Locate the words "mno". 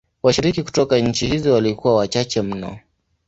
2.41-2.79